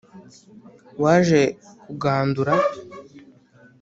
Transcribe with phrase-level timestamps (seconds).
[1.03, 1.41] Waje
[1.83, 2.53] kugandura,